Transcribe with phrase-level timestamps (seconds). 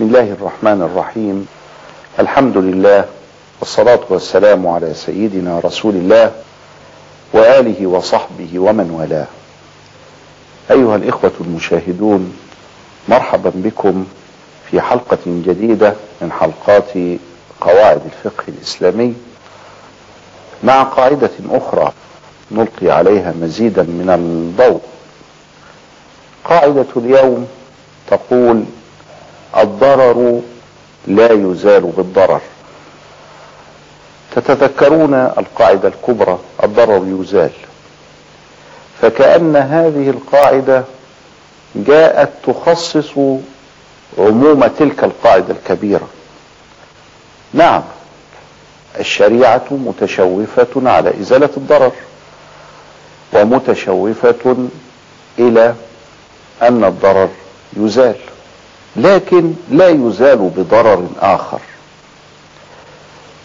[0.00, 1.46] بسم الله الرحمن الرحيم.
[2.18, 3.04] الحمد لله
[3.60, 6.32] والصلاة والسلام على سيدنا رسول الله
[7.32, 9.26] وآله وصحبه ومن والاه.
[10.70, 12.36] أيها الإخوة المشاهدون
[13.08, 14.06] مرحبا بكم
[14.70, 17.20] في حلقة جديدة من حلقات
[17.60, 19.14] قواعد الفقه الإسلامي.
[20.64, 21.92] مع قاعدة أخرى
[22.50, 24.80] نلقي عليها مزيدا من الضوء.
[26.44, 27.48] قاعدة اليوم
[28.10, 28.64] تقول
[29.56, 30.40] الضرر
[31.06, 32.40] لا يزال بالضرر.
[34.36, 37.50] تتذكرون القاعدة الكبرى؟ الضرر يزال.
[39.02, 40.84] فكأن هذه القاعدة
[41.74, 43.12] جاءت تخصص
[44.18, 46.08] عموم تلك القاعدة الكبيرة.
[47.52, 47.82] نعم
[49.00, 51.92] الشريعة متشوفة على إزالة الضرر
[53.32, 54.68] ومتشوفة
[55.38, 55.74] إلى
[56.62, 57.28] أن الضرر
[57.76, 58.16] يزال.
[58.96, 61.60] لكن لا يزال بضرر آخر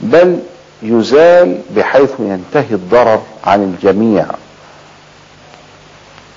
[0.00, 0.40] بل
[0.82, 4.26] يزال بحيث ينتهي الضرر عن الجميع.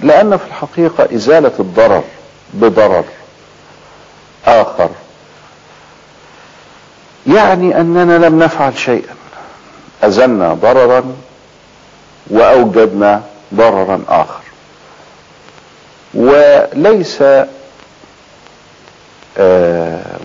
[0.00, 2.04] لأن في الحقيقة إزالة الضرر
[2.54, 3.04] بضرر
[4.46, 4.90] آخر
[7.26, 9.14] يعني أننا لم نفعل شيئا.
[10.02, 11.04] أزلنا ضررا
[12.26, 13.22] وأوجدنا
[13.54, 14.42] ضررا آخر.
[16.14, 17.22] وليس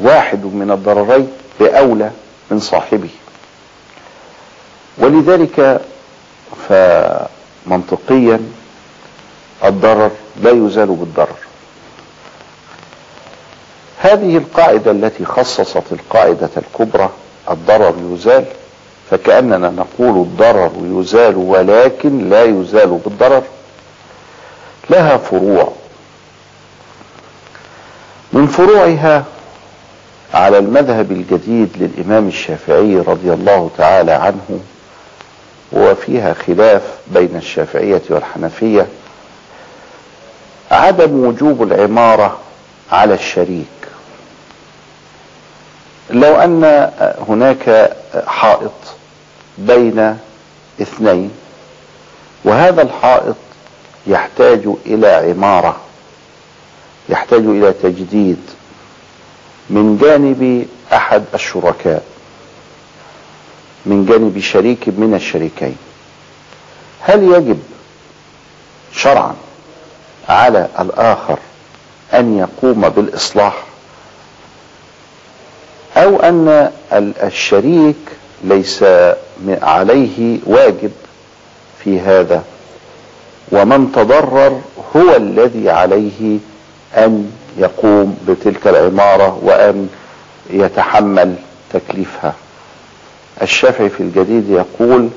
[0.02, 2.12] واحد من الضررين بأولى
[2.52, 3.10] من صاحبه.
[4.98, 5.82] ولذلك
[6.70, 8.40] فمنطقيا
[9.66, 11.36] الضرر لا يزال بالضرر.
[14.00, 17.10] هذه القاعدة التي خصصت القاعدة الكبرى
[17.52, 18.46] الضرر يزال
[19.12, 23.44] فكأننا نقول الضرر يزال ولكن لا يزال بالضرر.
[24.90, 25.73] لها فروع.
[28.44, 29.24] من فروعها
[30.34, 34.60] على المذهب الجديد للإمام الشافعي رضي الله تعالى عنه
[35.72, 38.88] وفيها خلاف بين الشافعية والحنفية
[40.72, 42.38] عدم وجوب العمارة
[42.92, 43.66] على الشريك.
[46.10, 46.92] لو أن
[47.28, 47.96] هناك
[48.28, 48.72] حائط
[49.58, 50.18] بين
[50.82, 51.32] اثنين
[52.46, 53.36] وهذا الحائط
[54.08, 55.83] يحتاج إلى عمارة.
[57.10, 58.38] يحتاج إلى تجديد
[59.70, 62.04] من جانب أحد الشركاء
[63.86, 65.76] من جانب شريك من الشريكين.
[67.02, 67.60] هل يجب
[68.94, 69.36] شرعا
[70.30, 71.40] على الآخر
[72.14, 73.64] أن يقوم بالإصلاح؟
[75.98, 76.72] أو أن
[77.24, 77.96] الشريك
[78.44, 78.84] ليس
[79.48, 80.92] عليه واجب
[81.84, 82.44] في هذا
[83.52, 84.62] ومن تضرر
[84.96, 86.38] هو الذي عليه
[86.98, 89.90] أن يقوم بتلك العمارة وأن
[90.50, 91.36] يتحمل
[91.74, 92.34] تكليفها.
[93.42, 95.10] الشافعي في الجديد يقول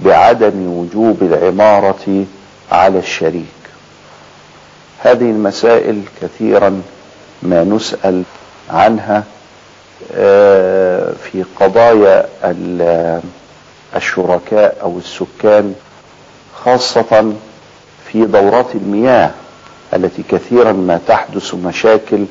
[0.00, 2.24] بعدم وجوب العمارة
[2.72, 3.44] على الشريك.
[4.98, 6.82] هذه المسائل كثيرا
[7.42, 8.22] ما نسأل
[8.70, 9.24] عنها
[11.22, 12.28] في قضايا
[13.96, 15.74] الشركاء أو السكان
[16.64, 17.32] خاصة
[18.12, 19.30] في دورات المياه.
[19.94, 22.24] التي كثيرا ما تحدث مشاكل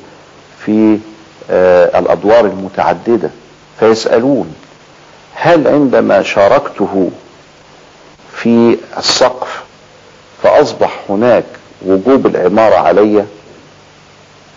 [0.64, 0.98] في
[1.98, 3.30] الأدوار المتعددة
[3.80, 4.54] فيسألون
[5.34, 7.10] هل عندما شاركته
[8.36, 9.62] في السقف
[10.42, 11.44] فأصبح هناك
[11.86, 13.24] وجوب العمارة علي؟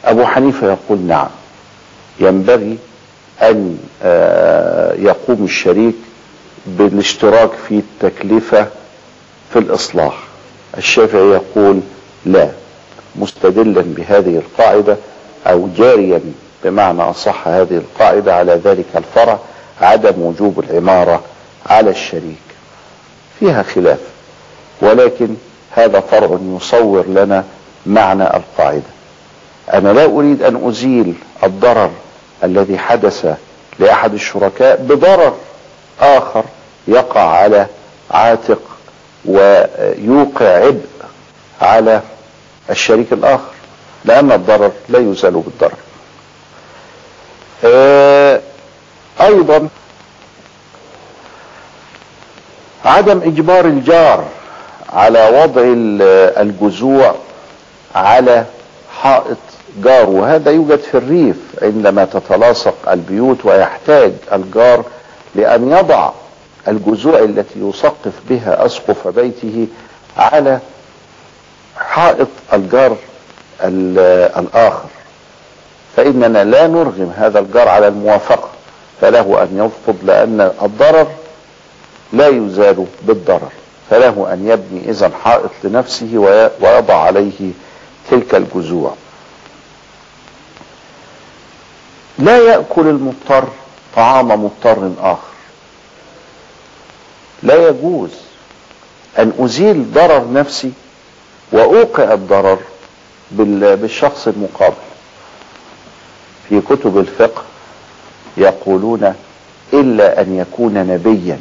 [0.06, 1.28] أبو حنيفة يقول نعم.
[2.20, 2.78] ينبغي
[3.42, 3.78] أن
[5.00, 5.96] يقوم الشريك
[6.66, 8.68] بالاشتراك في التكلفة
[9.54, 10.18] في الإصلاح.
[10.78, 11.80] الشافعي يقول
[12.26, 12.50] لا.
[13.20, 14.98] مستدلا بهذه القاعدة
[15.48, 16.22] أو جاريا
[16.64, 19.40] بمعنى أصح هذه القاعدة على ذلك الفرع
[19.82, 21.22] عدم وجوب العمارة
[21.66, 22.46] على الشريك.
[23.40, 24.00] فيها خلاف
[24.82, 25.36] ولكن
[25.72, 27.44] هذا فرع يصور لنا
[27.86, 28.96] معنى القاعدة.
[29.74, 31.92] أنا لا أريد أن أزيل الضرر
[32.44, 33.38] الذي حدث
[33.80, 35.36] لأحد الشركاء بضرر
[36.02, 36.44] آخر
[36.88, 37.66] يقع على
[38.12, 38.62] عاتق
[39.26, 40.86] ويوقع عبء
[41.62, 42.02] على
[42.70, 43.52] الشريك الآخر
[44.06, 45.78] لأن الضرر لا يزال بالضرر.
[49.22, 49.68] أيضا
[52.86, 54.26] عدم إجبار الجار
[54.94, 55.62] على وضع
[56.42, 57.16] الجذوع
[57.96, 58.46] على
[59.02, 59.38] حائط
[59.84, 64.84] جار وهذا يوجد في الريف عندما تتلاصق البيوت ويحتاج الجار
[65.36, 66.12] لأن يضع
[66.68, 69.68] الجذوع التي يسقف بها أسقف بيته
[70.18, 70.60] على
[71.96, 72.96] حائط الجار
[73.62, 74.90] الآخر.
[75.96, 78.50] فإننا لا نرغم هذا الجار على الموافقة
[79.02, 81.08] فله أن يرفض لأن الضرر
[82.14, 83.52] لا يزال بالضرر.
[83.90, 86.18] فله أن يبني إذا حائط لنفسه
[86.62, 87.52] ويضع عليه
[88.12, 88.94] تلك الجذوع
[92.20, 93.48] لا يأكل المضطر
[93.96, 95.36] طعام مضطر آخر.
[97.44, 98.10] لا يجوز
[99.20, 100.72] أن أزيل ضرر نفسي
[101.52, 102.60] وأوقع الضرر
[103.32, 104.76] بالشخص المقابل.
[106.50, 107.44] في كتب الفقه
[108.38, 109.14] يقولون
[109.74, 111.40] إلا أن يكون نبيا.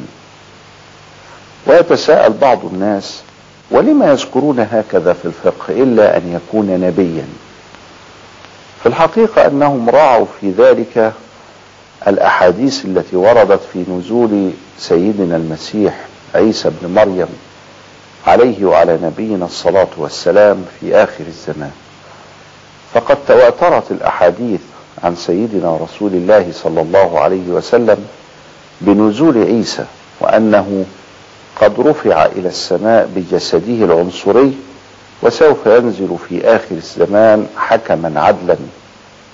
[1.66, 3.22] ويتساءل بعض الناس
[3.70, 7.24] ولما يذكرون هكذا في الفقه إلا أن يكون نبيا؟
[8.82, 11.12] في الحقيقة أنهم راعوا في ذلك
[12.06, 16.00] الأحاديث التي وردت في نزول سيدنا المسيح
[16.34, 17.28] عيسى بن مريم
[18.26, 21.70] عليه وعلى نبينا الصلاة والسلام في آخر الزمان.
[22.94, 24.60] فقد تواترت الأحاديث
[25.04, 28.06] عن سيدنا رسول الله صلى الله عليه وسلم
[28.80, 29.84] بنزول عيسى
[30.20, 30.84] وأنه
[31.60, 34.56] قد رفع إلى السماء بجسده العنصري
[35.22, 38.56] وسوف ينزل في آخر الزمان حكما عدلا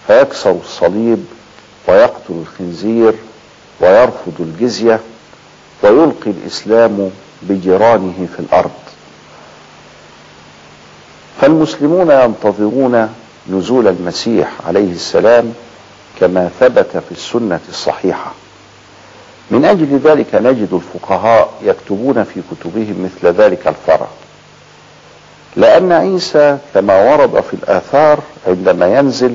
[0.07, 1.25] فيكسر الصليب
[1.89, 3.15] ويقتل الخنزير
[3.81, 5.01] ويرفض الجزية
[5.83, 7.11] ويلقي الإسلام
[7.43, 8.71] بجيرانه في الأرض.
[11.41, 13.15] فالمسلمون ينتظرون
[13.49, 15.55] نزول المسيح عليه السلام
[16.21, 18.33] كما ثبت في السنة الصحيحة.
[19.51, 24.07] من أجل ذلك نجد الفقهاء يكتبون في كتبهم مثل ذلك الفرع.
[25.57, 29.35] لأن عيسى كما ورد في الآثار عندما ينزل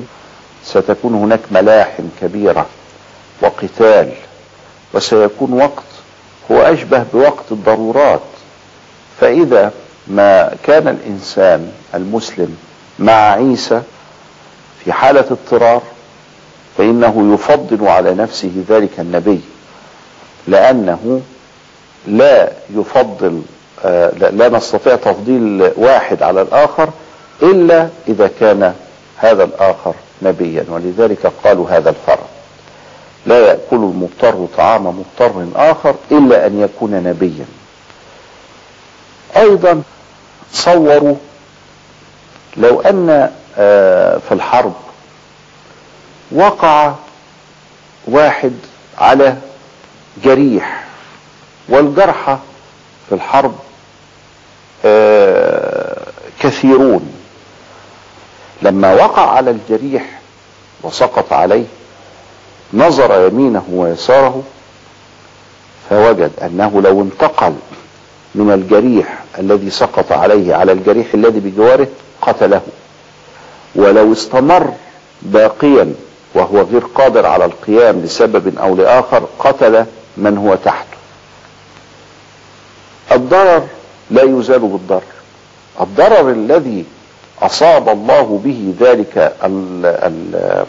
[0.64, 2.66] ستكون هناك ملاحم كبيرة
[3.42, 4.12] وقتال
[4.94, 5.84] وسيكون وقت
[6.50, 8.20] هو أشبه بوقت الضرورات.
[9.20, 9.72] فإذا
[10.06, 12.56] ما كان الإنسان المسلم
[12.98, 13.82] مع عيسى
[14.84, 15.82] في حالة اضطرار
[16.78, 19.40] فإنه يفضل على نفسه ذلك النبي
[20.48, 21.20] لأنه
[22.06, 23.42] لا يفضل
[23.84, 26.88] آه لا نستطيع تفضيل واحد على الآخر
[27.42, 28.74] إلا إذا كان
[29.16, 32.26] هذا الآخر نبيا ولذلك قالوا هذا الفرع.
[33.26, 37.44] لا يأكل المضطر طعام مضطر آخر إلا أن يكون نبيا.
[39.36, 39.82] أيضا
[40.52, 41.16] صوروا
[42.56, 43.30] لو أن
[44.28, 44.74] في الحرب
[46.32, 46.92] وقع
[48.06, 48.52] واحد
[48.98, 49.36] على
[50.24, 50.84] جريح
[51.68, 52.38] والجرحى
[53.08, 53.54] في الحرب
[56.40, 57.12] كثيرون.
[58.62, 60.20] لما وقع على الجريح
[60.82, 61.64] وسقط عليه
[62.74, 64.42] نظر يمينه ويساره
[65.90, 67.54] فوجد أنه لو انتقل
[68.36, 71.88] من الجريح الذي سقط عليه على الجريح الذي بجواره
[72.22, 72.60] قتله.
[73.74, 74.72] ولو استمر
[75.22, 75.94] باقيا
[76.34, 79.84] وهو غير قادر على القيام لسبب أو لآخر قتل
[80.16, 80.96] من هو تحته.
[83.12, 83.62] الضرر
[84.10, 85.02] لا يزال بالضرر.
[85.80, 86.84] الضرر الذي
[87.42, 90.64] أصاب الله به ذلك ال ال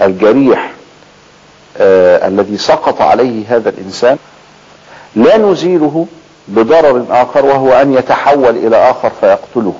[0.00, 0.72] الجريح
[1.76, 4.18] آه الذي سقط عليه هذا الإنسان
[5.16, 6.06] لا نزيله
[6.48, 9.74] بضرر آخر وهو أن يتحول إلى آخر فيقتله.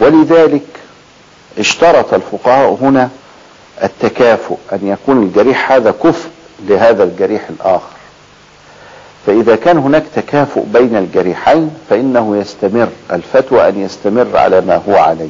[0.00, 0.66] ولذلك
[1.58, 3.08] اشترط الفقهاء هنا
[3.82, 6.30] التكافؤ أن يكون الجريح هذا كفء
[6.68, 7.92] لهذا الجريح الآخر.
[9.26, 15.28] فإذا كان هناك تكافؤ بين الجريحين فإنه يستمر الفتوى أن يستمر على ما هو عليه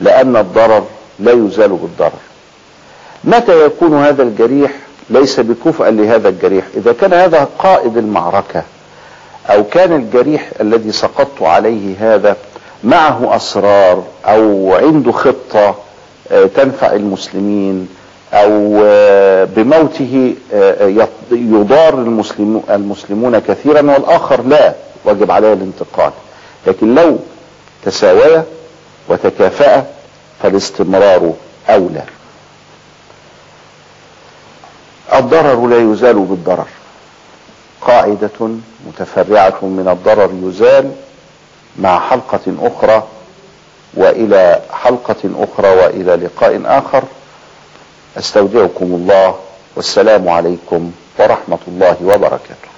[0.00, 0.86] لأن الضرر
[1.18, 2.12] لا يزال بالضرر.
[3.24, 4.72] متى يكون هذا الجريح؟
[5.10, 6.64] ليس بكفء لهذا الجريح.
[6.76, 8.62] إذا كان هذا قائد المعركة
[9.46, 12.36] أو كان الجريح الذي سقطت عليه هذا
[12.84, 15.74] معه أسرار أو عنده خطة
[16.54, 17.88] تنفع المسلمين
[18.32, 18.70] أو
[19.44, 20.34] بموته
[21.30, 21.94] يضار
[22.70, 26.12] المسلمون كثيرا والآخر لا واجب عليه الانتقال.
[26.66, 27.18] لكن لو
[27.84, 28.44] تساويا
[29.08, 29.86] وتكافأ
[30.42, 31.32] فالاستمرار
[31.68, 32.02] أولى.
[35.24, 36.66] الضرر لا يزال بالضرر.
[37.80, 38.38] قاعدة
[38.86, 40.92] متفرعة من الضرر يزال
[41.78, 43.02] مع حلقة أخرى
[43.94, 47.02] وإلى حلقة أخرى وإلى لقاء آخر.
[48.18, 49.34] أستودعكم الله
[49.76, 52.73] والسلام عليكم ورحمة الله وبركاته.